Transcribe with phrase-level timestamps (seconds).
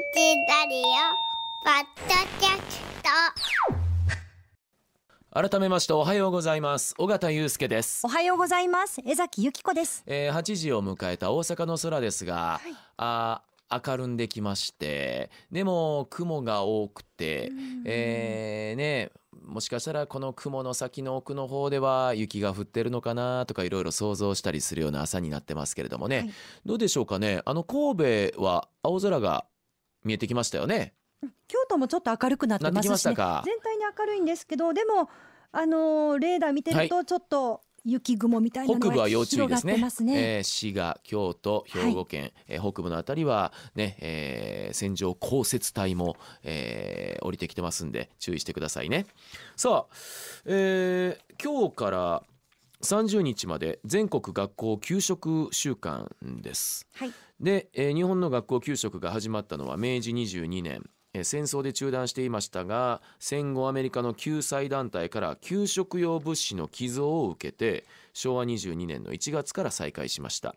[0.00, 0.06] ラ
[0.66, 0.82] リオ
[1.62, 2.80] ポッドキャス
[5.30, 5.48] ト。
[5.50, 6.94] 改めましておはようございます。
[6.96, 8.06] 尾形祐介です。
[8.06, 9.02] お、はようございます。
[9.04, 10.02] 江崎由紀子です。
[10.06, 12.74] えー、8時を迎えた大阪の空ですが、はい。
[12.96, 17.52] あー明るんできましてでも雲が多くて、
[17.84, 19.10] えーね
[19.46, 26.30] もしかしたらこの雲の先の奥の方では雪が降ってるのかなとかいろいろ想像したりするような朝になってますけれどもね、はい。
[26.64, 27.42] どうでしょうかね。
[27.44, 29.44] あの神戸は青空が
[30.04, 30.94] 見えてきましたよね。
[31.48, 33.42] 京都もちょっと明るくなってますし、ね、たか？
[33.44, 35.10] 全体に明るいんですけどでも
[35.52, 39.90] あのーレーダー見てるとちょっと雪雲みたいなのが北部は要注意ですね。
[39.90, 40.36] すね。
[40.36, 49.06] えー滋賀京都兵庫県、えー北部のあたりはね、えー線状降雪帯も、えー降りてきてますんで注意してくださいね。
[49.56, 49.94] さあ、
[50.46, 52.22] えー今日から
[52.82, 56.86] 30日まで全国学校給食週間です。
[56.94, 57.12] はい。
[57.38, 60.88] で、えー日本の学校給食が始まったのは明治22年。
[61.12, 70.54] えー戦争で中断していましたが戦後アメリカの救済団体から給食用物資の寄贈を受けて昭和22年の1月から再開しました。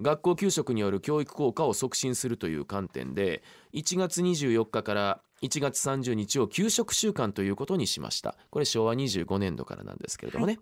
[0.00, 3.42] 学校給食による教育効果を促進するという観点で
[3.74, 8.36] 1月24日から1月30日を給食週間ということにしました。
[8.50, 10.58] これ昭和25年度からなんですけれどもね、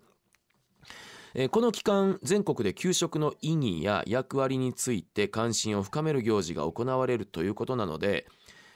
[1.39, 8.25] えーこの期間全国で給食の意義や役割について関心を深める行事が行われるということなので、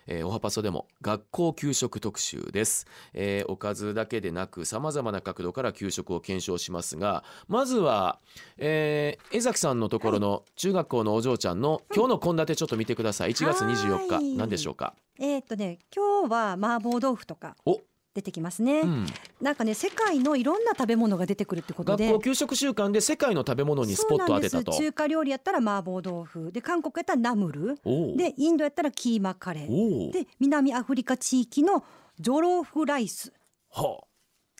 [0.05, 8.19] えーおはパソでも学校給食特集です、えーおかずだけでなくさまざまな角度から給食を検証しますがまずは、
[8.59, 13.31] えー江崎さんのところの中学校のお嬢ちゃんの今日の献立ちょっと見てください。
[13.31, 14.23] 1月24はい。
[14.33, 14.93] 日何でしょうか？
[15.19, 17.55] えーっとね今日は麻婆豆腐とか。
[17.65, 17.79] お、
[18.13, 19.05] 出てきますね、うん、
[19.39, 22.07] なんかね世界のいろんな食べ物が出てくるってことで。
[22.07, 24.73] 学校給食週間で世界の食べ物にスポットを当てたと。
[24.73, 26.51] 中華料理やったら麻婆豆腐。
[26.51, 27.75] で韓国やったらナムル。
[28.17, 30.11] でインドやったらキーマカレー。
[30.11, 31.85] で南アフリカ地域の
[32.19, 33.31] ジョロフライス。
[33.71, 34.05] はあ。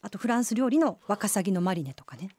[0.04, 2.30] あとフランス料理のワカサギのマリネとかね。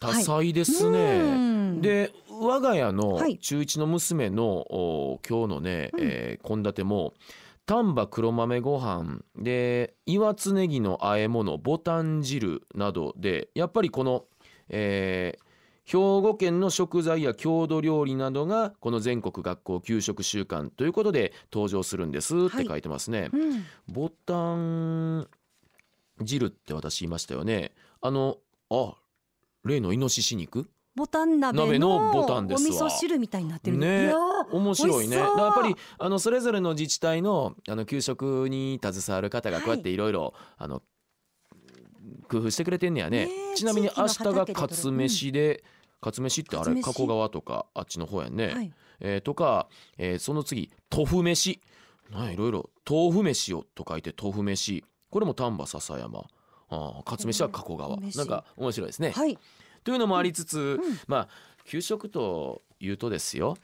[0.00, 1.72] 多彩ですうね。
[1.72, 1.82] ん。
[1.82, 3.36] で我が家のはい。
[3.36, 6.00] 中1の娘の、お今日のねうん。
[6.00, 7.12] えー献立、も
[7.68, 14.24] 丹波黒豆ご飯で岩津ネギの和え物ボタン汁などでやっぱりこの、
[14.70, 15.48] えー
[15.90, 23.30] 兵庫県の食材や郷土料理などがこの全国学校給食週間ということで登場するんですって書いてますね。
[23.32, 25.26] うんボタン
[26.20, 27.72] 汁って私言いましたよね。
[28.02, 28.36] あの
[28.68, 28.96] あ
[29.64, 30.68] 例のイノシシ肉？
[30.98, 32.76] ボタン鍋鍋ののボタンですわ。
[32.82, 34.12] お味噌汁みたいになってるね
[34.50, 40.82] 面白いねやっぱりあのそれぞれの自治体のあの給食に携わる方がこうやっていろいろあの
[42.28, 43.26] 工夫してくれてんねやね。
[43.26, 44.54] ねえちなみに明日が畑で。
[44.54, 45.62] カツ飯で、
[46.00, 48.72] カツ飯ってあれ加古川とかあっちの方やんね、はい。
[49.00, 51.60] えーとか、えーその次豆腐飯。
[52.32, 52.70] いろいろ。
[52.88, 54.84] 豆腐飯をと書いて豆腐飯。
[55.10, 56.24] これも丹波篠山。
[56.70, 57.96] あーカツ飯は加古川。
[57.96, 59.38] なんか面白いですね、はい
[59.84, 60.80] というのもありつつ、ん。
[61.06, 61.28] まあ
[61.64, 63.56] 給食というとですよ。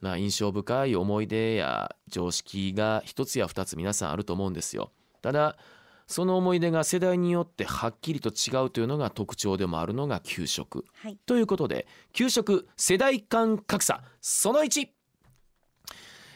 [0.00, 4.90] まあ印象深い思い出や常識が一つや二つ皆さんあると思うんですよ。
[5.20, 5.56] ただ
[6.08, 10.84] その思い出が世代によってはっきりと違うというのが特徴でもあるのが給食。
[10.94, 11.18] はい。
[11.24, 14.88] ということで給食世代間格差その1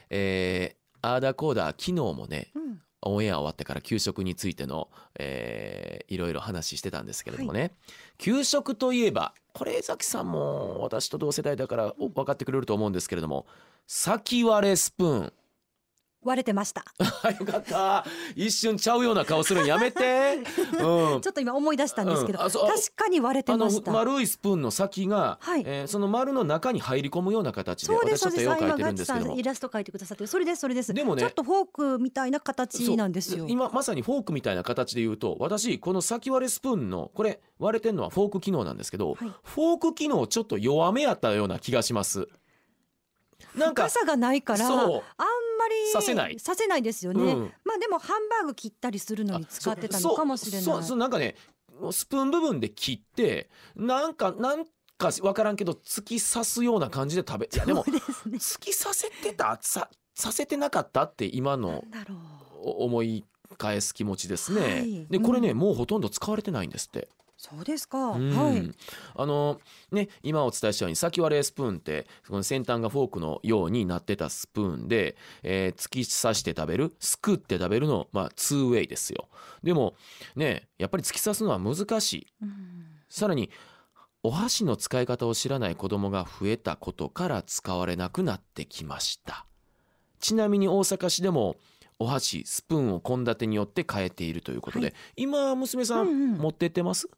[0.08, 7.72] えー、アーダコーダー昨日もねうんオンエア終わってから給食についての、えーいろいろ話してたんですけれどもね、
[8.18, 13.46] 給食といえばこれ江崎さんも私と同世代だからお分かってくれると思うんですけれども
[13.86, 15.32] 先割れスプーン
[16.26, 16.84] 割れてました。
[17.22, 18.04] あ よかった。
[18.34, 20.40] 一瞬ちゃうような顔するんやめて、
[20.78, 21.20] うん。
[21.20, 22.50] ちょっと今思い出したんですけど、うん。
[22.50, 23.90] 確かに割れてました。
[23.92, 25.62] 丸いスプーンの先が、はい。
[25.64, 30.28] えーその丸の中に入り込むような形でそうです私ちょっと絵を描いてるんですけどイラスト描いてくださってる。
[30.28, 30.92] それですそれです。
[30.92, 31.66] でもねちょっとフォー
[31.96, 33.46] クみたいな形なんですよ。
[33.48, 39.32] 今まさにフォークみたいな形で言うと私この先割れスプーンのこれ割れてんのはフォーク機能なんですけど、はい。
[39.42, 42.28] フォーク機能ちょっと弱めやったような気がします
[43.56, 46.38] なんか深さがないからあんまりさせない。
[46.38, 47.52] させないですよね、うん。
[47.64, 50.62] まあでもハンバーグ切ったりするのに使ってたのかもしれない。
[50.62, 51.34] そうそうなんかね
[51.90, 54.64] スプーン部分で切ってなんかなん
[54.98, 57.98] か分からんけど突き刺すような感じで食べいやでもね。
[58.34, 61.84] 突き刺せてたささせてなかったって今の
[62.62, 63.24] 思い
[63.58, 65.06] 返す気持ちですね、はい。
[65.10, 65.58] でこれね、うん。
[65.58, 68.30] もうほとんど使われてないんですってそうですか、うん。
[68.36, 68.70] はい。
[69.14, 69.60] あの
[69.92, 79.28] ね今お伝えしたように先割れスプーンってその先端がフォークのようになってたスプーンで、えー突き刺して食べるすくって食べるのまあ 2way ですよ。
[79.62, 79.94] でも
[80.34, 82.26] ねやっぱり突き刺すのは難しい。
[82.42, 82.86] うん。
[83.08, 83.50] さらに
[84.22, 89.46] お箸の使い方を知らない子供が増えたことから使われなくなってきました。
[90.18, 91.56] ちなみに大阪市でも
[91.98, 94.94] お箸スプーンを献立によって変えているということで、はい。
[95.16, 96.38] 今娘さん、うんうん。
[96.38, 97.08] 持ってってます？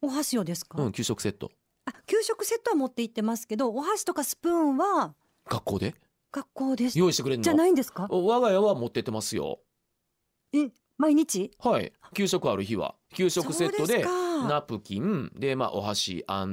[0.00, 1.50] お箸をですか、うん給食セット。
[1.86, 5.14] あ給食セットは持って行ってますけどお箸とかスプーンは
[5.48, 5.94] 学校で？
[6.30, 6.98] 学校です。
[6.98, 7.42] 用意してくれるの？
[7.42, 8.06] じゃないんですか？
[8.10, 9.60] お我が家は持ってってますよ。
[10.52, 10.68] え
[10.98, 11.50] 毎日？
[11.58, 11.92] はい。
[12.14, 12.94] 給食ある日は。
[13.14, 14.04] 給食セットで
[14.48, 15.30] ナプキン。
[15.36, 16.46] でまあお箸あ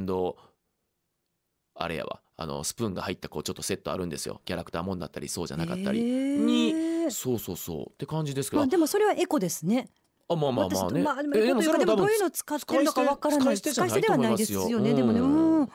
[1.87, 2.21] れやわ。
[2.37, 4.41] あのスプーンが入ったこうちょっとセットあるんですよ。
[4.45, 7.89] キャラクターもんだったりそうじゃなかったり、にそうそうそう。
[7.91, 9.89] って感じですけど、まあでもそれはエコですね
[10.27, 13.59] あまあまあまあね、私まあでもえエコというかでもどういうの使ってるのかわからない。
[13.59, 14.93] 使い捨てではないですよね。
[14.93, 15.59] でもねうん。
[15.61, 15.69] うん。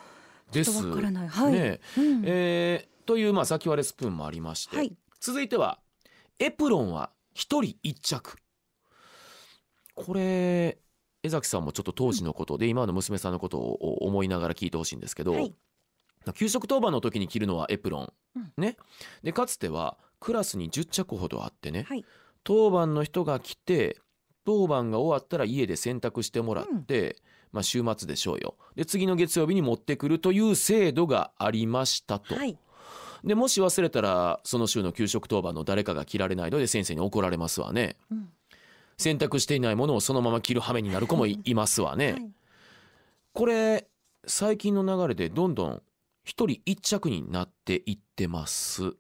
[0.51, 0.85] です。
[0.85, 1.29] わからない。
[1.29, 1.81] はい、ね。
[1.97, 2.23] うん。
[2.25, 4.93] えーというまあ先割れスプーンもありまして、はい。
[5.21, 5.81] 続いては
[6.39, 8.37] エプロンは一人一着。
[9.95, 10.79] これ
[11.23, 15.55] 江崎さんもちょっと当時のことで、今の娘さんのことを思いながら聞いてほしいんですけど、はい。
[16.35, 18.53] 給食当番の時に着るのはエプロン、うん。
[18.57, 18.77] ね。
[19.23, 22.05] でかつてはクラスに10着ほどあってね、はい。
[22.45, 23.99] 当番の人が来て
[24.45, 27.17] 当番が終わったら家で洗濯してもらって、
[27.53, 28.57] まあ週末でしょうよ。
[28.77, 32.59] で次の月曜日に持ってくるという制度がありましたと、はい。
[33.25, 37.97] でもし忘れたらその週の給食当番の誰かが着られないので先生に怒られますわね。
[38.11, 38.29] うん。
[38.97, 42.31] 洗濯していないものをそのまま着る羽目になる子もいいますわね、はい。
[43.33, 43.89] これ
[44.27, 45.83] 最近の流れでどんどん
[46.25, 48.95] 一人一着になっていってます。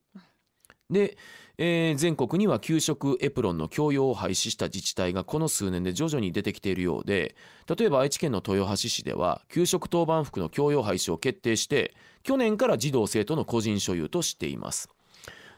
[0.90, 1.16] で、
[1.58, 7.34] えー全国には給食エプロンの供用を廃止した自治体がこの数年で徐々に出てきているようで
[7.68, 14.88] 例えば愛知県の豊橋市では給食当番服の供用廃止を決定して去年から児童生徒の個人所有としています。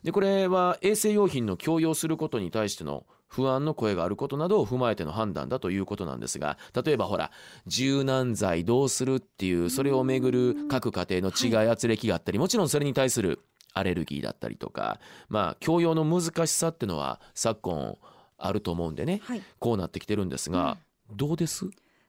[0.02, 7.30] でこれは衛生用品の供用することに対しての不安の声があることなどを踏まえての判断だということなんですが例えばほら
[7.66, 13.40] 柔軟剤どうするっていうそれをめぐる各家庭の違い圧力があったりもちろんそれに対する
[13.72, 17.96] アレルギーだったりとかまあ教養の難しさってのは昨今
[18.38, 19.42] あると思うんでねはい。
[19.58, 20.78] こうなってきてるんですが
[21.10, 21.66] どうです？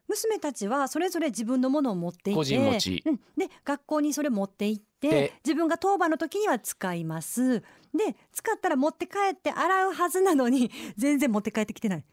[0.07, 3.03] 娘たちはそれぞれ自分のものを持っていて個人持ち。
[3.05, 7.59] うん、で学校にそれ持って行ってで自分が当番の時には使います。
[7.59, 12.03] で使ったら持って帰って洗うはずなのに全然持って帰ってきてない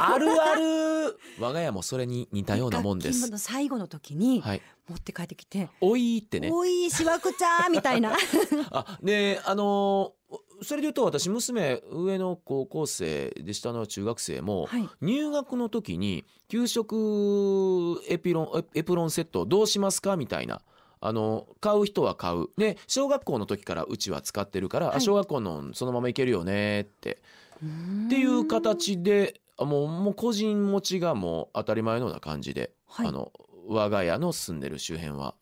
[0.00, 1.18] あるある。
[1.38, 3.30] 我が家もそれに似たようなもんです。
[3.30, 6.50] の最後の時にはい、持って帰ってきておいって「ね。
[6.52, 8.16] おいしわくちゃー」みたいな。
[8.70, 10.18] あであのー
[10.60, 14.88] それで言うと私娘上の高校生で下の中学生も、はい。
[15.00, 20.60] 入学の時に給食エピロンエエプロンセットどうしますかみたいな。
[21.00, 22.46] あの買う人は買う。
[22.56, 24.96] で小学校の時からうちは使ってるから、はい。
[24.96, 27.22] あ小学校のそのままいけるよねって。
[27.58, 33.08] っていう形であもうもう個人持ちがもう当たり前のような感じで、はい。
[33.08, 33.32] あの
[33.66, 35.34] 我が家の住んでる周辺は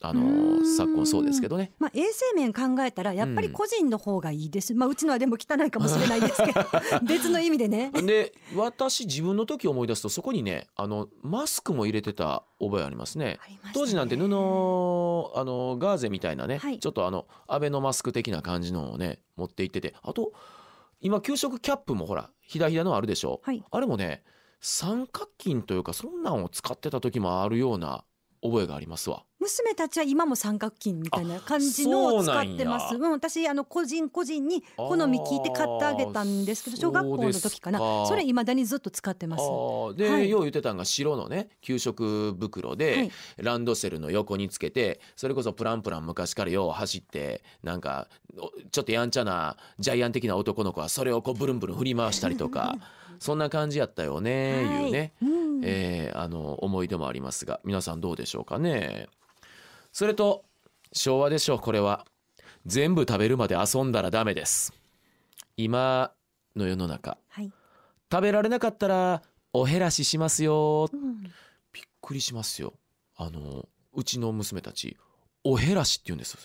[0.00, 0.20] あの
[0.60, 0.76] ん。
[0.76, 1.72] 昨今そうですけどね。
[1.78, 6.60] まあ、衛生面考えたらやっぱり個人の方がいいです、まあうちのはでも汚いかもしれないですけど
[7.06, 7.90] 別の意味でね。
[7.90, 13.24] で私自分の時思い出すとそこにねあのマスクも入れてた覚えありますね。
[13.24, 13.40] ね。
[13.72, 16.78] 当時なんて布あのガーゼみたいなね、はい。
[16.78, 20.32] ちょっとあのアベノマスク的な感じのをね持って行っててあと
[21.04, 23.62] 今給食キャップもほらひだひだのあるでしょ、はい。
[23.70, 24.24] あれもね
[24.60, 28.04] 三角巾というかそんなんを使ってた時もあるような
[28.44, 29.24] 覚えがありますわ。
[29.40, 32.90] 娘たちは今も三角巾みたいな感じのを使ってます。
[32.90, 37.78] そううん、私あの個人個人に好み聞いて買ってあげたんですけど、小学校の時かな。
[38.06, 39.44] それ未だにずっと使ってます。
[39.96, 52.76] で、はいよう言ってたんが白のね給食袋で、はいランドセルの横につけてそれこそプランプラン昔からよう走ってなんかおちょっとやんちゃなジャイアン的な男の子はそれをこうブルンブルン振り回したりとか
[53.24, 54.84] そんな感じやったよね、はい。
[54.84, 55.60] いうね、うん。
[55.64, 59.08] えーあの思い出もありますが皆さんどうでしょうかね。
[59.92, 60.44] それと
[60.92, 62.04] 昭和でしょうこれは。
[62.66, 64.74] 全部食べるまで遊んだらダメです。
[65.56, 66.12] 今
[66.54, 67.16] の世の中。
[67.28, 67.50] はい。
[68.12, 69.22] 食べられなかったら
[69.54, 70.90] お減らししますよ。
[70.92, 71.22] うん。
[71.72, 72.74] びっくりしますよ。
[73.16, 74.98] あのうちの娘たち
[75.44, 76.40] お減らしって言うんですよ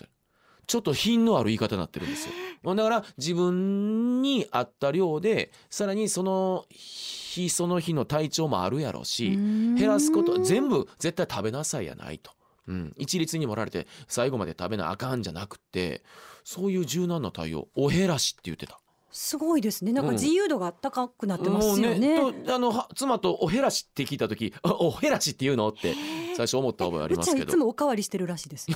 [0.66, 12.32] ちょっと品のある言い方になってるんですよだから自分に合った量でさらにその日その日の体調もあるやろうし減らすこと全部絶対食べなさいやないと、
[12.68, 16.02] うん、一律に盛られて最後まで食べなあかんじゃなくて
[16.44, 18.78] そういう柔軟な対応お減らしって言ってた
[19.12, 19.92] すごいですね。
[19.92, 22.16] なんかうん自由度が高くなってますよもうね。
[22.44, 25.68] とあのは妻とおへらしって聞いた時あおへらしって言うの？
[25.68, 25.94] って
[26.36, 28.68] 最初思った覚えありますけどつもおかわりしてるらしいです。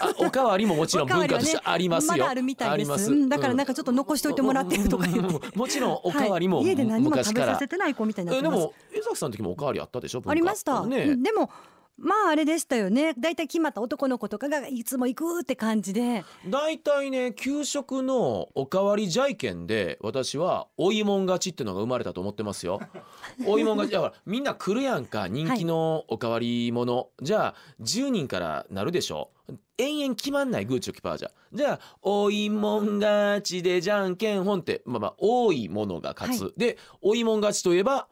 [0.00, 2.12] あおかわりももちろん文化としてありますよ。
[2.12, 3.10] まだあるみたいです。
[3.10, 5.56] うんだからなんかちょっと残しといてもらってるとか言って。
[5.56, 10.22] もちろんおかわりもは い家で何も食べさせてない子みたいになでも江崎さんの時もおかわりあったでしょ？
[10.26, 10.84] ありました。
[10.84, 11.48] ね、うんでも
[11.96, 13.14] まああれでしたよね。
[13.14, 16.24] だいたい決まった男の子とかがいつも行くって感じで。
[16.48, 22.80] 大体ね給食のおかわりじゃい券で私はおいもん勝ちってのが生まれたと思ってますよ。
[23.46, 29.30] おいもん勝ちだからみんな来るやんか人気のおかわりもの、じゃあ10人からなるでしょ。
[29.76, 31.30] 延々決まんないグーチョキパーじゃ。
[31.52, 38.08] じゃあおいもん勝ちでじゃんけんほんってまあまあ多いものが勝つ、はでおいもん勝ちといえば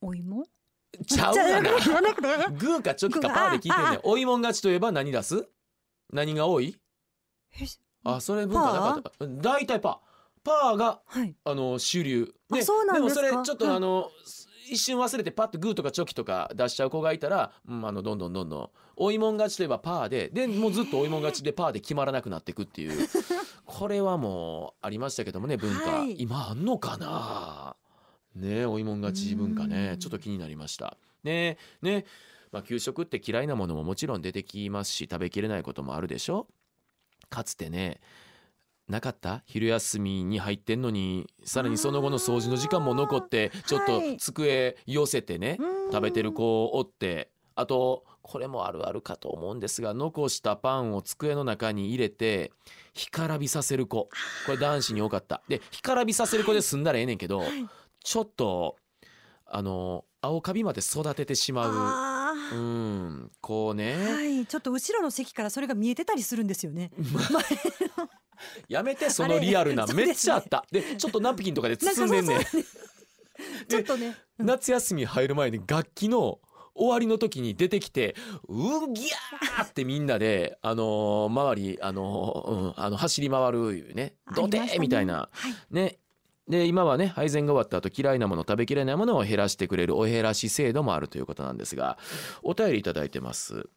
[0.00, 0.44] お芋
[1.06, 1.80] ちゃうがな。
[1.80, 2.28] じゃなくて
[2.58, 5.48] グーかチョキかパーで聞いてんねあんおいもん勝ちといえば何出す？
[6.12, 6.76] 何が多い？
[7.60, 7.64] え
[8.04, 9.98] あそれ文化なかった大体パー。
[10.42, 11.34] パーがはい。
[11.44, 12.32] あの主流。
[12.50, 12.98] ですか？
[12.98, 14.10] もそれちょっとはいあの、
[14.70, 18.70] 一瞬忘れてパッとグーとかチョキとか出しちゃう子がいたら、うん、あのどんどんどんどん。
[18.96, 20.30] 追いもん勝ちといえばパーで。
[20.30, 23.08] でもうずっと追いもん勝ちでパーで決まらなくなっていくっていう。
[23.66, 26.20] これはもうありましたけどもね文化、はい。
[26.20, 27.76] 今あんのかな？
[28.34, 29.70] ね追いもん勝ち文化うん。
[29.70, 30.96] ねちょっと気になりました。
[31.24, 32.04] ねね。
[32.52, 36.46] まあ給食って嫌いなものももちろん出てきますし食べきれないこともあるでしょ？
[37.28, 38.00] かつてね
[38.88, 39.42] なかった？
[39.46, 44.16] 昼休みに入ってんのにさらにその後の掃除の時間も残ってちょっとはい。
[44.16, 45.92] 机寄せてね、うん。
[45.92, 52.52] 食べてる子をおってあとこれもあるあるかと思うんですが残したパンを机の中に入れて
[52.94, 54.08] 干からびさせる子。
[54.46, 55.42] これ男子に多かった。
[55.48, 57.48] で干からびさせる子で済んだらええねんけど、はい
[58.02, 58.76] ちょっと
[59.46, 61.72] あの青カビまで育ててしまう。
[61.72, 63.30] あうーん。
[63.40, 64.46] こうね、はい。
[64.46, 66.90] ちょっと後ろの席からそれが見えてたりするんですよね。
[68.68, 69.84] やめて そのリアルな。
[69.84, 70.64] あれめっちゃあった。
[70.70, 74.16] で,、ちょっとナプキンとかで包んでんねんなんかそうそう ちょっとね。
[74.38, 74.46] うん。
[74.46, 76.40] 夏休み入る前に楽器の
[76.74, 78.14] 終わりの時に出てきて
[78.48, 84.78] 「うぎゃー!」ってみんなで、あのー周り、あのーうん、あの走り回るいうね「どてー!」ありましたね。
[84.80, 85.28] みたいな。
[85.32, 85.54] はい。
[85.70, 85.98] ね
[86.50, 91.96] で今はね配膳が終わった後嫌いなもの食べきれないものを減らしてくれるお減らし制度もあるということなんですが
[92.42, 93.68] お便りいただいてます。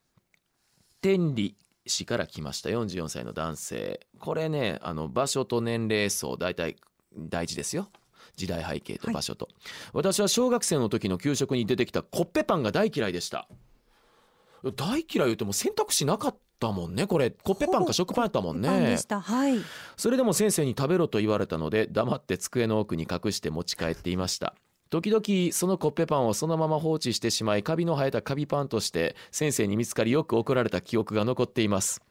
[0.99, 3.99] 天理市から来ました44歳の男性。
[4.19, 6.77] これねあの場所と年齢層大体
[7.15, 7.89] 大事ですよ。
[8.35, 9.49] 時代背景と場所と、
[9.93, 13.47] 私は小学生の時の給食に出てきたコッペパンが大嫌いでした。
[14.75, 17.31] 大嫌い言っても選択肢なかったもんねこれ。
[17.31, 18.69] コッペパンか食パンやったもんね。
[18.69, 19.19] パンでした。
[19.19, 19.57] はい。
[19.97, 24.55] それでも先生に食べろと言われたので黙って机の奥に隠して持ち帰っていました。
[24.89, 32.01] 時々そのコッペパンをそのまま放置してしまいカビの生えたカビパンとして先生に見つかりよく怒られた記憶が残っています。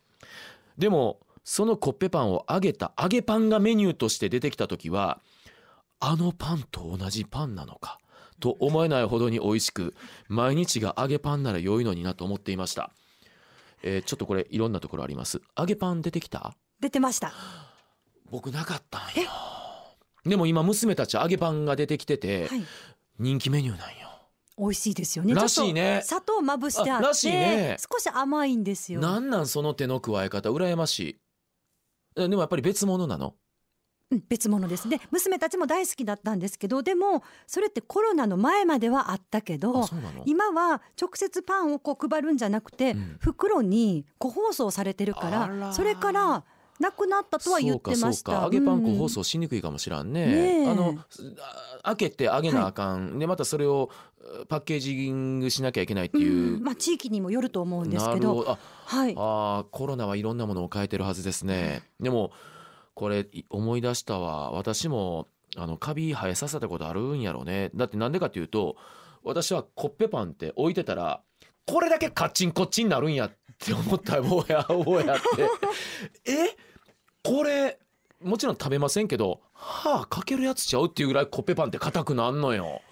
[0.76, 5.20] でもそのコッペパンを揚げた揚げパンがメニューとして出てきた時は
[6.00, 7.98] あのパンと同じパンなのか
[8.40, 9.94] と思えないほどに美味しく
[10.28, 12.90] 毎日が揚げパンなら良いのになと思っていました、
[13.82, 15.40] えーちょっとこれいろんなところあります。
[15.58, 16.54] 揚げパン出てきた？
[16.80, 17.32] 出てました。
[18.30, 19.28] 僕なかったんよ。
[20.24, 22.64] でも今娘たち揚げパンが出てきててはい。
[23.18, 24.08] 人気メニューなんよ。
[24.58, 25.34] 美味しいですよね。
[25.34, 26.02] らしいね。
[26.04, 27.76] 砂糖まぶしてあってあらしいね。
[27.78, 29.00] 少し甘いんですよ。
[29.00, 30.50] なんなんその手の加え方？
[30.50, 31.18] 羨ましい。
[32.16, 33.28] えでもやっぱり別物なの？
[33.28, 33.32] うん
[34.28, 34.88] 別物です。
[34.88, 39.88] で娘たちも大好きだったんですけどでもそれってコロナの前まではあったけど
[40.26, 43.16] 今は直接パンをこう配るんじゃなくて、うん。
[43.20, 45.46] 袋に個包装されてるかあら。
[45.48, 46.44] らそれから
[46.80, 48.42] なくなったとは言ってました。
[48.42, 50.70] 揚げパン個包うん装しにくいかもしらんね,、ねえ。
[50.70, 50.96] あの
[51.82, 53.90] あ開けて揚げなあかん、でまたそれを
[54.42, 56.62] uh, パッケージングしなきゃいけないっていう、うん。
[56.64, 58.44] まあ地域にもよると思うんですけど。
[58.48, 59.14] あはい。
[59.16, 61.82] あーコロナはいろんなものを変えてるはずですね。
[62.00, 62.32] でも
[62.94, 64.50] これ思い出したわ。
[64.52, 67.70] 私もあのカビ生えさせたことあるんやろうね。
[67.74, 68.76] だってなんでかっていうと
[69.22, 71.22] 私はコッペパンって置いてたら
[71.66, 74.16] これだけカッチンコッチンになるんやって思った。
[74.16, 75.20] らおやおやっ
[76.24, 76.32] て。
[76.32, 76.56] え？
[77.22, 77.78] これ
[78.22, 82.82] もちろん食べませんけど歯かけるやつちゃうっていうぐらいコッペパンって硬くなんのよ。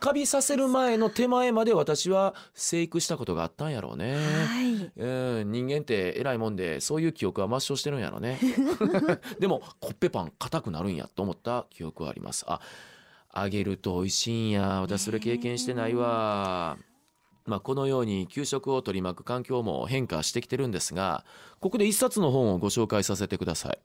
[0.00, 4.14] カビさせる前の手前まで私は生育したことがあったんやろうね。
[4.14, 4.92] はい。
[4.96, 8.38] うん、人間って偉いもんでそういう記憶は抹消してるんやろね。
[9.40, 12.44] でもコッペパン硬くなるんやと思った記憶はあります。
[12.48, 12.60] あ
[13.34, 14.80] 揚げると美味しいんや。
[14.80, 16.78] 私それ経験してないわ。
[17.46, 21.24] まあこのように給食を取り巻く環境も変化してきてるんですが
[21.60, 23.78] ここで一冊の本をご紹介させてください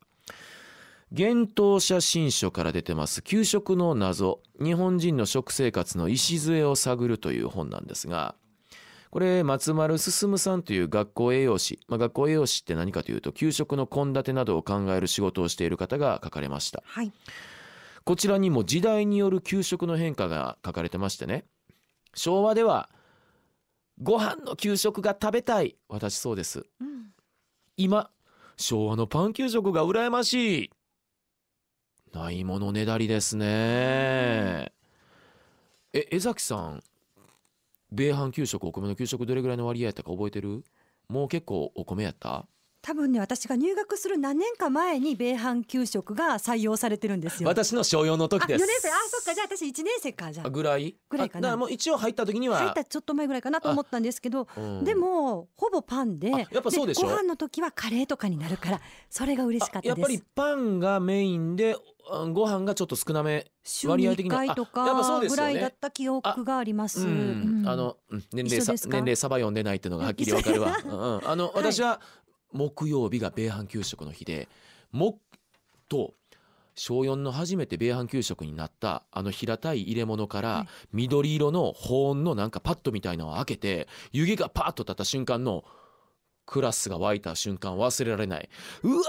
[1.14, 8.36] 幻冬写真書から出てます給食の謎日本人の食生活の礎を探るという本なんですが
[9.10, 16.82] これ松丸進さんという学校栄養士、まあ、学校栄養士って何かというと給食の献立などを考える仕事をしている方が書かれました。
[16.86, 17.12] はい。
[18.06, 21.44] こちらにも時代による給食の変化が書かれてましてね
[22.16, 22.90] 昭和では
[24.02, 26.66] ご飯の給食が食べたい私そうです。
[26.80, 27.10] うん。
[27.76, 28.10] 今
[28.56, 30.72] 昭和のパン給食が羨ましい
[32.14, 33.46] ないものねだりですね。
[35.94, 36.84] え江崎さん
[37.92, 40.64] 米飯給食お米の給食どれぐらいの割合やったか覚えてる？
[41.10, 42.46] もう結構お米やった？
[42.82, 47.50] 多分ね私が入学する何年か前に米飯給食が採用されてるんですよ。
[47.50, 48.90] 私の小4の時あ4です年生。
[48.90, 49.34] あそっか。
[49.36, 50.32] じゃあ私1年生か。
[50.34, 50.48] じゃあ。
[50.48, 52.58] あぐらいぐらいかなもう一応入った時には。
[52.58, 54.84] 入ったちょっと前ぐらいかなと思ったんですけど、うん。
[54.84, 57.08] でもほぼパンであやっぱそうでしょ？
[57.08, 59.94] ご飯の時はカレーとかになるからそれが嬉しかったです。
[59.94, 61.76] あやっぱりパンがメインで
[62.12, 67.02] うんご飯がちょっと少なめ週に1割合的に回とかぐらいだった記憶があります。
[67.02, 67.70] うんうん。
[67.70, 68.24] あのうん。
[68.34, 70.78] 年齢さ年齢サバ読んでないっていうのがはっきりわかるわ。
[70.84, 71.30] うん。
[71.30, 72.02] あの私は
[72.54, 74.48] 木曜日が米飯給食の日で
[74.92, 75.20] 木
[75.90, 76.14] と
[76.76, 80.68] 小4の初めて米飯給食になったあの平たい入れ物からはい。
[80.94, 85.64] 緑色の保温のなんかパッドみたいなのを開けて湯気がパーッと立った瞬間の
[86.46, 88.50] クラスが湧いた瞬間忘れられない。
[88.84, 89.04] うわ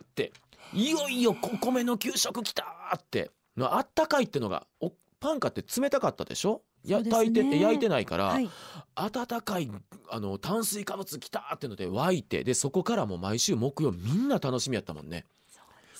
[0.00, 0.32] ーって
[0.72, 3.30] いよいよお米の給食来たーって。
[3.56, 6.62] のあったかいってのがおパンかって冷たかったでしょ？
[6.88, 7.10] やね。
[7.10, 8.48] 炊いて焼いてないから、はい、
[8.94, 9.70] 温かい
[10.10, 15.24] あの炭水化物きたってので沸いてでそこからもう毎週木曜みんな楽しみやったもんね。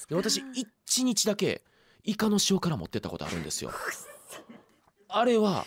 [0.09, 1.63] で私一日だけ
[2.05, 3.71] イカの塩辛持ってったことあるんですよ。
[5.09, 5.67] あれは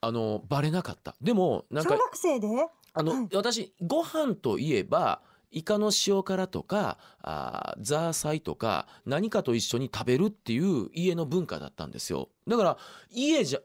[0.00, 1.14] あのバレなかった。
[1.20, 2.48] でもなんか小学生で？
[2.94, 3.28] あの、はい。
[3.34, 5.20] 私ご飯といえば
[5.50, 12.30] イカの塩辛とかあーザーサイとか何かと一緒に食べるっていう家の文化だったんですよ。
[12.48, 12.78] だから
[13.10, 13.60] 家じゃ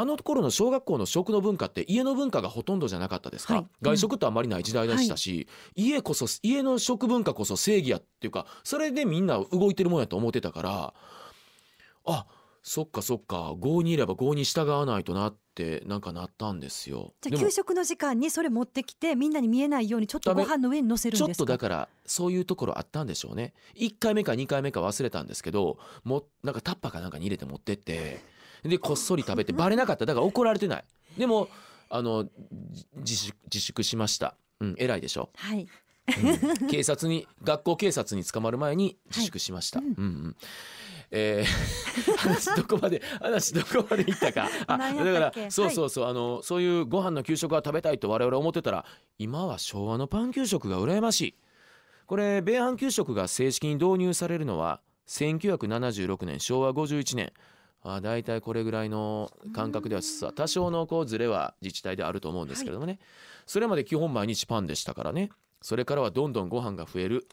[0.00, 3.66] あの頃の小学校の食の文化って家の文化がほとんどじゃなかったですか、はい。
[3.82, 10.94] 外食ってあんまりない時代でしたし、家こそ家の食文化こそ正義やっていうかそれでみんな動いてるもんやと思ってたから
[12.06, 12.26] あ
[12.62, 17.12] そっかそっか郷にいれば郷に従わないとなってなんかなったんですよ。
[17.20, 21.44] じゃあ給食の時間にそれ持ってきてみんなに見えないようにちょっとご飯の上に乗せるんちょっですか？
[21.44, 30.06] とだからそういうところあったんでしょうね1回目か2回目か忘れたんですけどもなんかタッパーかなんかに入れて持ってってでこっそり食べて バレなかった。
[30.06, 30.84] だから怒られてない。
[31.18, 31.48] でも
[31.88, 34.36] あのじ自粛自粛しました。
[34.60, 35.66] うん偉いでしょ、はい。
[36.08, 36.68] うん。
[36.68, 39.88] 警察に学校警察に捕まる前に自粛しました、はい。
[39.88, 39.94] うん。
[39.96, 40.36] うん
[41.12, 41.50] えー
[42.16, 44.48] 話どこまで話どこまでいったか。
[44.66, 48.84] あだからそうそうそう、あのそういうご飯の給食が食べたいと我々思ってたら
[49.18, 51.34] 今は昭和のパン給食が羨ましい。
[52.06, 57.32] これ米飯給食が正式に導入されるのは1976年昭和51年
[57.82, 62.98] あ大体これぐらいの感覚ではさ多少のこうズレは自治体であると思うんですけれどもね、
[63.46, 65.30] それまで基本毎日パンでしたからね。
[65.62, 67.28] それからはどんどんご飯が増える。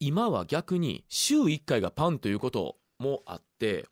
[0.00, 3.86] 今は逆に週1回がパンということもあって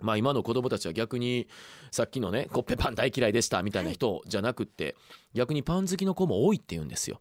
[0.00, 1.46] まあ今の子供たちは逆に
[1.92, 4.96] さっきのねコッペパン大嫌いでしたみたいな人じゃなくって
[5.34, 7.20] 逆にパン好きの子も多いって言うんですよ。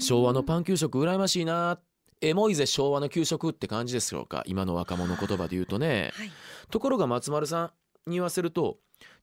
[0.00, 1.78] 昭和のパン給食羨ましいな
[2.20, 4.42] エモいぜ昭和の給食って感じですよか？
[4.46, 6.12] 今の若者言葉で言うとね。
[6.14, 6.30] はい
[6.70, 7.72] ところが松丸さ
[8.06, 8.78] んに言わせると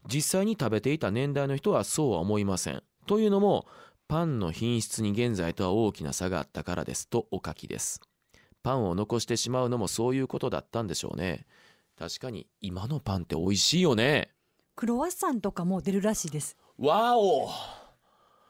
[0.08, 2.84] 実際に食べていた年代の人はそうは思いません。
[3.08, 3.67] というのも
[4.08, 7.99] パンの品質に現在とは大きな差があったからですとお書きです。
[8.63, 11.45] パンを残してしまうのもそういうことだったんでしょうね。
[11.97, 14.32] 確かに今のパンって美味しいよね。
[14.75, 17.49] クロワッサンとかも出るらしいですわお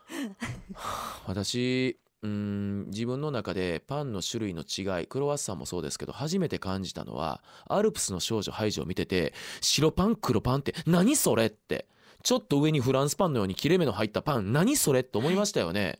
[1.27, 11.87] 私うーん自分の中でパンの種類の違いクロワッサンもそうですけど初めて感じたのはアルプスの少女ハイジを見てて白パン黒パンって何それって
[12.23, 15.99] ちょっと上にフランスパンのように切れ目の入ったパン何それって思いましたよね。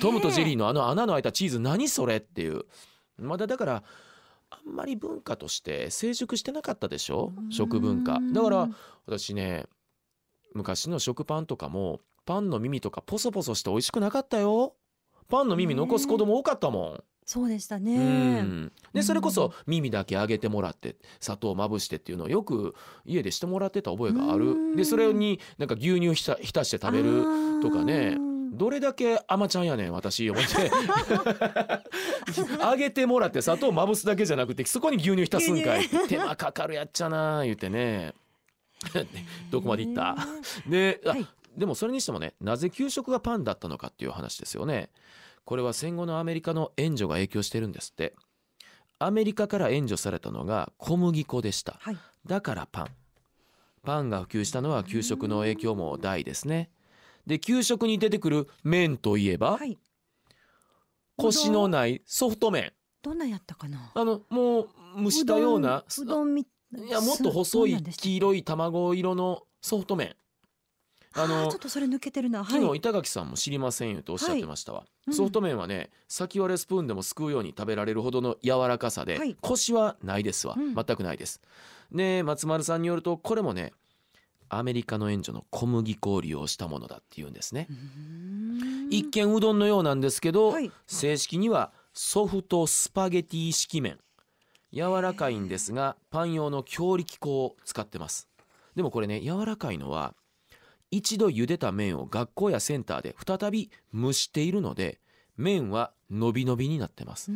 [0.00, 2.64] トムとジェリーのあの穴の開いたチーズ何それっていう。
[3.18, 3.82] まだだから
[4.48, 7.32] あんまり文化として成熟してなかったでしょ？
[7.50, 8.18] 食文化。
[8.32, 8.68] だから
[9.06, 9.66] 私ね
[10.54, 14.74] 昔の食パンとかもパンの耳とかポソポソして美味しくなかったよ
[15.28, 18.72] パンの耳残す子供多かったもん、そうでしたうねん。
[18.92, 24.70] でそれこそ耳だけ揚げてもらって砂糖まぶしてっていうのをよく家でしてもらってた覚えがあうん。
[24.72, 27.24] るでそれになんか牛乳ひた浸して食べる
[27.62, 28.18] とかね。
[28.54, 30.70] どれだけ甘ちゃんやねん私思って。
[32.62, 35.88] 揚げてもらって砂糖まぶすだけじゃなくてそこに牛乳浸すんかい。
[36.08, 38.12] 手間かかるやっちゃな言ってね。
[39.50, 40.16] どこまでいった？
[40.68, 44.90] で、あはいでもそれにしてもねなぜ給食がパンだったのかっていう話ですよね。
[45.44, 48.14] これは戦後のアメリカの援助が影響してるんですって。
[48.98, 51.76] アメリカから援助されたのが小麦粉でした。
[51.80, 51.98] はい。
[52.24, 52.88] だからパン。
[53.82, 56.70] パンが普及したのは給食の影響も大ですね。
[57.26, 59.78] で給食に出てくる麺といえば、はい。
[61.16, 62.72] コシのないソフト麺。
[63.02, 63.90] どんなんやったかな？
[63.92, 64.68] あのもう
[65.02, 66.46] 蒸したようなうどんみい
[66.88, 70.14] やもっと細い黄色い卵色のソフト麺
[71.14, 72.44] ああのーちょっとそれ抜けてるな。
[72.44, 72.60] はい。
[72.60, 75.14] 昨日板垣さんも知りませんよとおっしゃってましたわ、うん。
[75.14, 79.36] ソフト麺はね先割れスプーンでもすくうように食べられるほどの柔らかさで、はい。
[79.40, 80.74] コシはないですわ、うん。
[80.74, 81.40] 全くないです。
[81.90, 83.72] で松丸さんによるとこれもね
[84.48, 87.68] アメリカの援助の小麦粉を利用したものだっていうんですね。
[88.90, 90.70] 一見うどんのようなんですけど、はい。
[90.86, 93.98] 正式にはソフトスパゲティ式麺。
[94.74, 98.28] 柔らかいんですがパン用の強力粉を使ってます。
[98.74, 100.14] でもこれね柔らかいのは
[100.92, 105.00] 一度茹でた麺を学校やセンターで再び蒸しているので
[105.36, 107.32] 麺は伸び伸びになってます。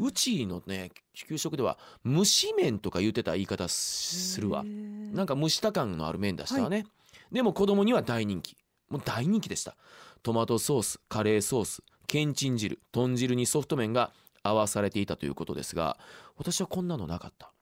[0.00, 4.64] うちのね給食では蒸し麺とか言ってた言い方するわ。
[4.64, 6.86] なんか蒸した感のある麺でしたわね、
[7.30, 8.56] でも子供には大人気。
[8.88, 9.76] もう大人気でした。
[10.22, 15.98] トマトソースカレーソースけんちん汁豚汁にソフト麺が合わされていたということですが
[16.38, 17.52] 私はこんなのなかった。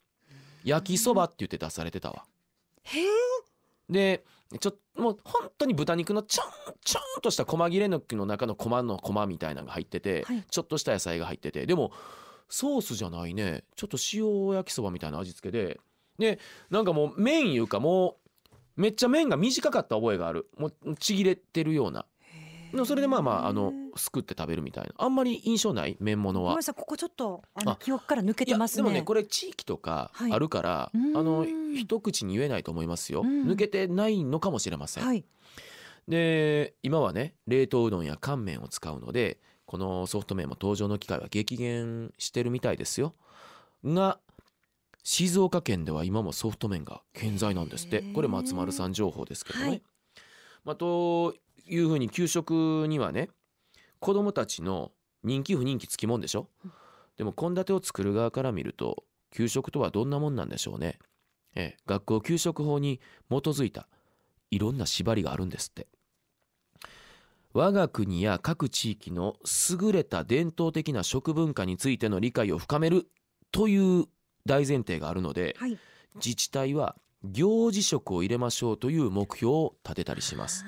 [0.63, 2.25] 焼きそばって言って出されてたわ。
[2.85, 3.05] へえ
[3.89, 4.25] で
[4.61, 6.47] ちょもう本当に豚肉のちょん
[6.85, 10.45] ちょんとした細切れのの中の細の細みたいなのが入ってて、はい。
[10.49, 11.67] ちょっとした野菜が入ってて。
[11.67, 11.93] でも
[12.49, 13.65] ソースじゃないね。
[13.75, 15.81] ちょっと塩焼きそばみたいな味付けで。
[16.19, 16.39] で
[16.71, 18.17] なんかもう麺いうかも
[18.77, 20.49] うめっちゃ麺が短かった覚えがある。
[20.57, 22.07] もうちぎれてるような
[22.73, 24.91] でもそれでまあまああのすくって食べるみたいな。
[24.99, 25.97] あんまり印象ない？
[26.01, 26.51] 麺物は。
[26.51, 26.63] ごめんな。
[26.63, 28.83] さいここちょっとあのあ記憶から抜けてますね。
[28.83, 30.33] でもねこれ地域とかはい。
[30.33, 31.17] あるから、うーん。
[31.17, 33.45] あの一口に言えないと思いますよ、うん。
[33.45, 35.25] 抜けてないのかもしれません、はい。
[36.09, 43.15] で今はね冷凍うどんや乾麺を使うのでこのソフト麺も登場の機会は激減してるみたいですよ。
[43.85, 44.19] が
[45.03, 48.03] 静岡県では今もソフト麺が健在なんですって。
[48.13, 49.83] これ松丸さん情報ですけどね、はい。
[50.65, 51.35] まあ、と
[51.69, 53.29] いうふうに給食にはね
[53.99, 54.93] 子どもたちの
[55.25, 56.49] 人気不人気つきもんでしょ？
[57.17, 60.99] でも献立を作る側から見ると給食とはどんなもんなんでしょうね、
[61.55, 63.01] ええ、学校給食法に
[63.31, 63.89] 基づいた
[64.51, 65.89] いろんな縛りがあるんですって。
[67.53, 69.37] 我が国や各地域の
[69.81, 73.09] 優れた伝統的な食文化についての理解を深める
[73.51, 74.05] という
[74.45, 75.79] 大前提があるのではい。
[76.17, 80.65] 自治体は行事食を入れましょうという目標を立てたりします。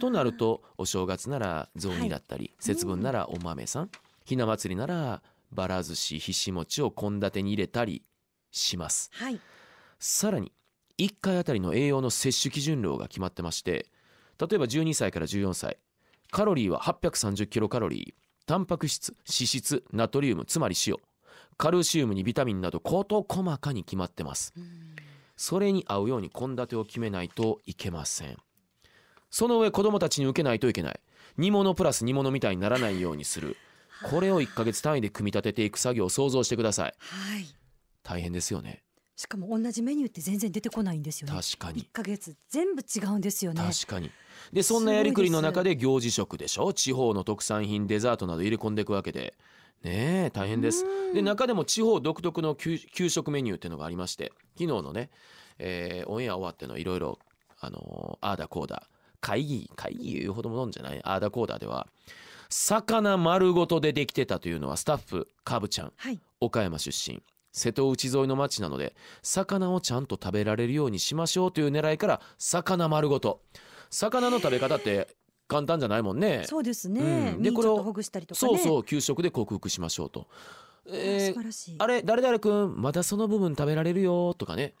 [0.00, 3.90] となるとお正月なら雑煮だったり、節分ならお豆さん
[4.24, 8.02] ひな祭りならばら寿司ひし餅を献立に入れたり
[8.50, 9.10] します。
[9.12, 9.40] はい。
[9.98, 10.52] さらに
[10.98, 13.86] 1回あたりの栄養の摂取基準量が決まってまして
[14.38, 15.78] 例えば12歳から14歳
[16.30, 20.96] カロリーは830キロカロリータンパク質脂質ナトリウムつまり塩
[21.58, 24.52] カルシウムにビタミンなど事細かに決まってます。
[25.36, 28.36] それに合うように献立を決めないといけません
[29.30, 31.00] その上子供たちに受けないといけない。
[31.36, 33.56] 煮物プラス煮物みたいにならないようにする。
[34.10, 36.94] これを1ヶ月単位で組み立てていく作業を想像してください。
[36.98, 37.46] はい。
[38.02, 38.82] 大変ですよね。
[39.16, 41.34] しかも同じメニューって全然出てこないんですよね。
[41.34, 41.80] 確かに。
[41.80, 43.62] 一ヶ月全部違うんですよね。
[43.62, 44.10] 確かに。
[44.52, 46.72] でそんなやりくりの中で行事食でしょ？
[46.74, 49.34] 地方の特産品デザートなど入れ込んでいくわけで。
[49.82, 50.84] ねえ大変です。
[50.84, 51.14] うん。
[51.14, 54.32] で中でも地方独特の給給食メニューっていうのがありまして。
[54.58, 55.10] 昨日のね、
[55.58, 57.18] えーオンエア終わってのいろいろ
[57.60, 58.88] あのーあーだこうだ
[59.20, 61.00] 会議会議言うほどものんじゃない？
[61.04, 61.86] あーだこうだでは。
[62.48, 65.92] 魚丸ごとでできてたというのはスタッフカブちゃん。
[65.96, 66.20] はい。
[66.40, 67.22] 岡山出身。
[67.52, 73.40] 瀬戸内沿いの町なので魚をちゃんと食べられるようにしましょうという狙いから魚丸ごと。
[73.90, 75.08] 魚の食べ方って
[75.48, 76.42] 簡単じゃないもんね。
[76.44, 77.42] そうですね、うん。
[77.42, 78.58] でこれを身ちょっとほぐしたりとかね。
[78.58, 80.26] そうそう給食で克服しましょうと、
[80.88, 84.74] えーあれ誰々くんまだその部分食べられるよとかね。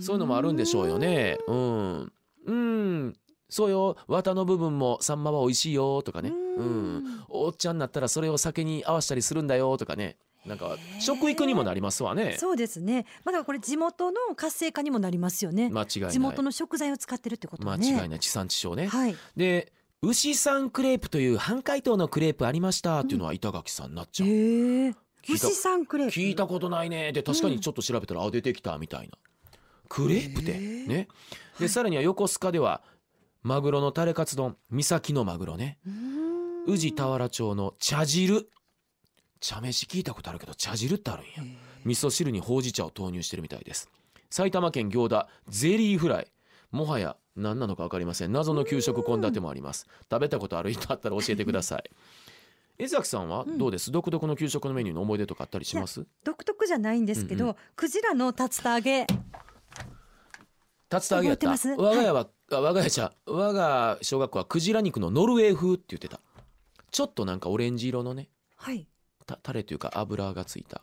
[0.00, 1.38] そういうのもあるんでしょうよね。
[1.48, 2.12] うん。
[2.46, 3.16] うん
[3.52, 6.30] そうよ綿の部分もサンマは美味しいよとかね。
[6.30, 6.96] ううん。
[7.04, 10.16] んおっちゃんになったらそれを酒に合わせたりするんだよとかね。
[10.46, 12.36] なんか食育にもなりますわね。
[12.38, 13.04] そうですね。
[13.24, 16.12] まあだこれ地元の活性化にもなりますよね、間違いない。
[16.12, 18.20] 地元の食材を使ってるってこと間はね違いない。
[18.20, 19.16] 地産地消ね、はい。
[19.36, 25.46] で牛さんクレープという半解凍のクレープありましたっていうのは板垣さんなっちゃう、へえ聞いた。
[25.46, 26.14] 牛さんクレープ。
[26.14, 27.12] 聞いたことないね。
[27.12, 29.12] で確かにちょっと調べたら、あ出てきたみたいな。
[29.88, 30.88] クレープってへー。
[30.88, 31.08] ね。
[31.60, 32.82] でさらには横須賀では
[33.42, 34.56] マグロのタレカツ丼。
[34.70, 35.78] 三崎のマグロね。
[36.66, 38.48] 宇治田原町の茶汁。
[39.40, 41.58] 茶飯聞いたことあるけど茶汁ってあるんや。
[41.84, 43.90] 味噌汁にほうじ茶を投入してるみたいです。
[44.30, 46.28] 埼玉県行田ゼリーフライ。
[46.70, 48.32] もはや何なのか分かりません。
[48.32, 49.88] 謎の給食献立もあります。
[50.10, 51.82] 食べたことある人あったら教えてください。
[52.78, 56.06] 江崎さんはどうです、独特の給食のメニューの思い出とかあったりします？
[56.24, 59.06] 独特じゃないんですけど、うんうクジラの竜田揚げ。
[60.90, 61.36] 竜田揚げやった。
[61.36, 61.68] 覚えてます？
[61.70, 62.28] 我が家は、あ
[62.60, 66.20] 我が家じゃ我が小学校はクジラ肉のノルウェー風って言ってた。
[66.90, 68.28] ちょっとなんかオレンジ色のね。
[68.56, 68.86] はい。
[69.26, 70.82] たタレというか油がついた。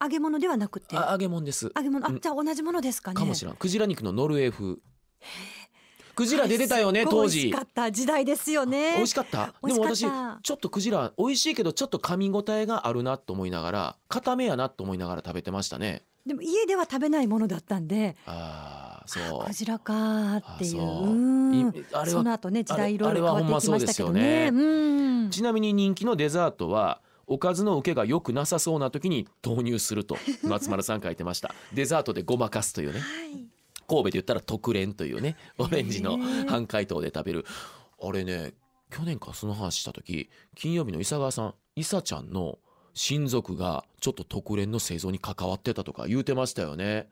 [0.00, 0.96] 揚げ物ではなくて？
[0.96, 1.72] あ揚げ物です。
[1.74, 2.06] 揚げ物？
[2.06, 2.20] あ、うん。
[2.20, 3.16] じゃあ同じものですかね。
[3.16, 3.54] かもしれん。
[3.56, 4.76] クジラ肉のノルウェー風。
[6.14, 8.94] クジラ出てたよね当すっごい美味し時かった時代ですよね。
[8.96, 9.54] 美味しかった。
[9.62, 10.40] 美でも私味しかった。
[10.42, 19.46] ちょっとクジラ美味しいけどちょっと噛み応えがあるなと思いながら固めやなと思いながら食べてましたねでも家では食べないものだったんであーそう。
[19.46, 21.08] クジラかっていうあそう。
[21.08, 21.54] うん。
[21.54, 24.50] いあれはその後ね時代いろいろ変わっていきましたけどね。
[24.50, 25.30] そうん。
[25.30, 31.54] ちなみに人気のデザートはおかずの受けが良くなさそうな時に投入すると 松丸さん書いてました。
[31.72, 33.00] デザートでごまかすというね。
[33.00, 33.46] はい。
[33.88, 37.46] 神戸で言ったら特練というねオレンジの半解凍で食べる。
[38.02, 38.52] あれね
[38.90, 42.58] 去年かその話した時金曜日の伊佐川さん伊佐ちゃんの
[42.98, 47.08] 親族がちょっと特練の製造に関わってたとか言うてましたよね。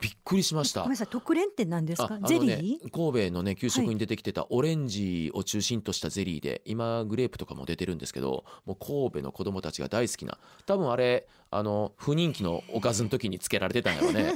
[0.00, 0.82] びっくりしました。
[0.82, 2.08] ごめんなさい特練って何ですか？
[2.10, 2.90] ああのゼリねー？
[2.90, 10.38] 神戸のね給食に出てきてたオレンジを中心としたゼリーで今グレープとかも出てるんですけどもう神戸の子供たちが大好きな。
[10.66, 14.32] 多分あれあの不人気のおかずの時につけられてたんやろね。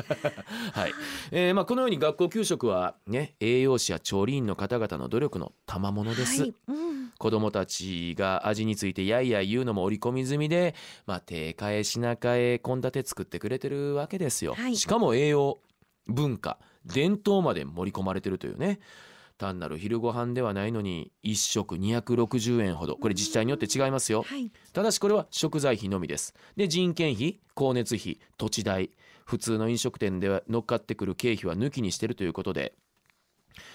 [0.72, 0.92] はい、
[1.30, 6.54] えーまあ、このように学校給食はね栄養士や調理員の方々の努力の賜物です、はい。
[6.68, 14.76] うん子供たちが味についてやいや言うのも織り込み済みで、まあ、手替え品替え献立作ってくれてるわけですよ、はい。
[14.78, 15.58] しかも栄養
[16.06, 18.80] 文化伝統まで盛り込まれてるというね。
[19.36, 22.96] 単なる昼ご飯ではないのに1食260円ほど。
[22.96, 24.22] これ自治体によって違いますよ。
[24.22, 24.50] はい。
[24.72, 26.34] ただしこれは食材費のみです。
[26.56, 28.90] で人件費光熱費土地代
[29.26, 32.74] 普通の飲食店では乗っかってくる経費は抜きにしてるということで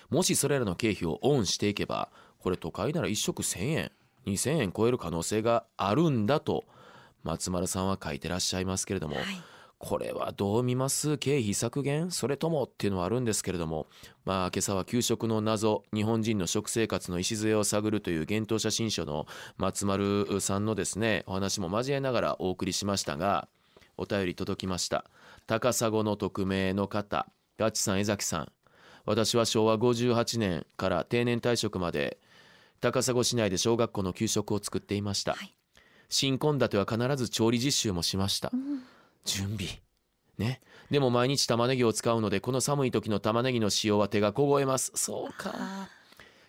[0.10, 2.10] もしそれらの経費をオンしていけば
[2.46, 3.92] これ都会なら1食1000円
[4.28, 6.64] 2000円超える可能性があるんだと
[7.24, 9.26] 松丸さんは書いてらっしゃいますけれども、はい。
[9.80, 11.18] これはどう見ます？
[11.18, 12.12] 経費削減？
[12.12, 13.88] それともっていうのはあるんですけれども
[14.26, 19.26] まあ今朝は給食の謎日本人の食生活の礎を探るという幻冬写真書の
[19.58, 23.48] 松丸さんのですねお話も交えながらお送りしましたが
[23.98, 25.06] お便り届きました。
[25.48, 27.26] 高砂の匿名の方
[27.58, 28.52] ガチさん江崎さん。
[29.08, 32.18] 私は昭和58年から定年退職まで
[32.86, 35.56] 高砂市内で小学校の給食を作っていました、はい。
[36.08, 38.52] 新献立は必ず調理実習もしました、
[39.24, 39.82] 準備。
[40.38, 40.62] ね。
[40.92, 44.92] でも毎日玉ねぎを使うのでこの寒い時の玉ねぎの塩は手が凍えます。
[44.94, 45.90] そうか。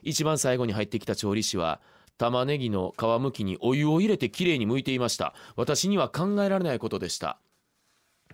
[0.03, 1.81] 一番最後に入ってきた調理師は
[2.19, 5.35] 玉ねぎの皮むきにお湯を入れてきれいに剥いていました。
[5.57, 7.39] 私には考えられないことでした。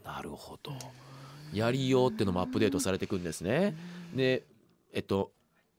[0.04, 0.72] なるほど。
[1.52, 3.76] やりようってのもアップデートされていくんですね。
[4.12, 4.42] で
[4.92, 5.30] えっと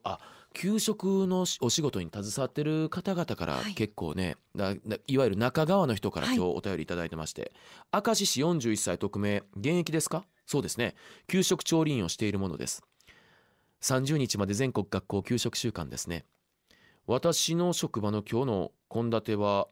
[0.05, 0.19] あ
[0.53, 3.73] 給食のお仕事に携わってる方々からはい。
[3.73, 6.35] 結構ね、だだいわゆる中川の人からはい。
[6.37, 7.51] 今日お便りいただいてまして、
[7.91, 10.25] 明石市41歳匿名現役ですか？
[10.45, 10.95] そうですね。
[11.27, 12.83] 給食調理員をしているものです。
[13.81, 16.23] 30日まで全国学校給食週間ですね。
[17.07, 19.67] 私の職場の今日の献立は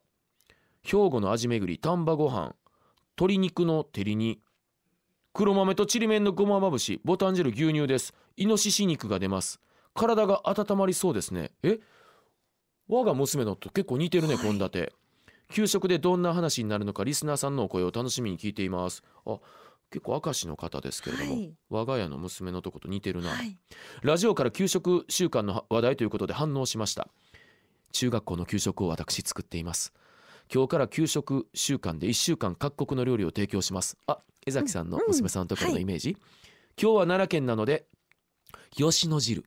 [0.83, 2.55] 兵庫の味巡り丹波ご飯
[3.17, 4.41] 鶏肉の照り煮
[5.31, 8.13] 黒豆とちりめんのごままぶしボタン汁牛乳です。
[8.35, 9.61] イノシシ肉が出ます
[9.93, 11.51] 体が温まりそうですね。
[11.63, 11.79] え？
[12.87, 14.43] 我が娘のと結構似てるねはい。
[14.43, 14.91] 献立、
[15.53, 19.03] 給食でどんな話になるのかリスナーさんのお声を楽しみに聞いています。
[19.25, 19.39] あ
[19.89, 21.53] 結構明石の方ですけれども、はい。
[21.69, 23.57] 我が家の娘のとこと似てるな、はい。
[24.03, 27.07] ラジオから給食週間の話題ということで反応しました。
[27.91, 29.93] 中学校の給食を私作っています。
[30.53, 33.97] 今日から給食週間で1週間各国の料理を提供します。
[34.07, 35.07] あ江崎さんのうん。
[35.07, 35.81] 娘さんのところのはい。
[35.83, 36.17] イメージ、
[36.81, 37.85] 今日は奈良県なので
[38.71, 39.43] 吉野汁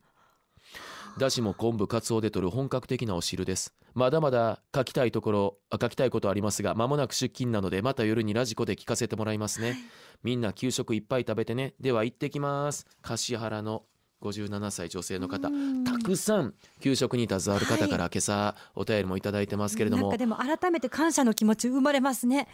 [1.17, 3.73] だしも昆布かつおで取る本格的なお汁です。
[3.93, 9.77] まだまだ書きたいところあ書きたいことありますが間もなく出勤なのでまた夜にラジコで聞かせてもらいますね、
[10.23, 11.73] みんな給食いっぱい食べてね。
[11.79, 12.85] では行ってきます。
[13.01, 13.83] 橿原の
[14.21, 15.47] 57歳女性の方。
[15.47, 15.83] うん。
[15.83, 22.47] たくさん給食に携わる方から今朝お便りもいただいてますけれども、なんかでも改めて感謝の気持ち生まれますね。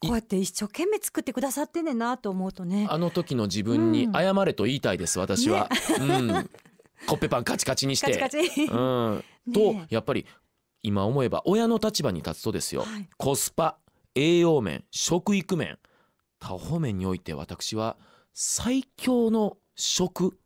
[0.00, 2.86] こうやって一生懸命作ってくださってんねんなと思うとね。
[2.90, 5.68] あの時の自分に謝れと言いたいです私は、
[6.00, 6.50] うん
[7.06, 8.16] コッペパンカチカチにして。
[8.16, 8.64] カチカチ。
[8.64, 10.26] うん、ねとやっぱり
[10.82, 13.08] 今思えば親の立場に立つとですよ、はい。
[13.16, 13.78] コスパ
[14.14, 15.78] 栄養面食育面。
[16.40, 17.96] 多方面において私は
[18.34, 20.36] 最強の食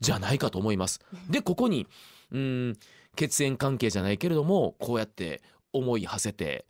[0.00, 1.00] じゃないかと思います。
[1.30, 1.86] でここに
[2.32, 2.76] うん
[3.14, 5.42] 血縁関係じゃないけれどもこうやって
[5.72, 6.66] 思い馳せて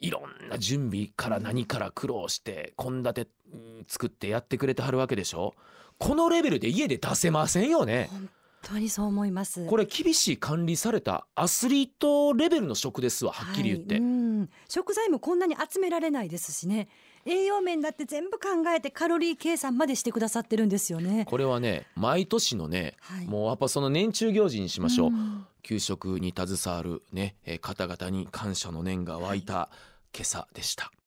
[0.00, 5.54] いろんな準備から何から苦労して献立うん作ってやってくれてはるわけでしょ
[5.98, 8.08] このレベルで家で出せませんよね。
[8.10, 8.28] 本
[8.62, 9.66] 当にそう思います。
[9.66, 14.02] これ厳しい管理されたアスリートレベルの食ですわはっきり言って、はい。
[14.02, 14.50] うん。
[14.68, 16.88] 食材もこんなに集められないですしね。
[17.24, 21.24] 栄養面だって全部考えてカロリー計算までしてくださってるんですよね。
[21.28, 23.26] これはね毎年のね、はい。
[23.26, 25.46] もうやっぱその年中行事にしましょう、ん。
[25.62, 29.70] 給食に携わるね、えー方々に感謝の念が湧いた
[30.14, 30.92] 今朝でした。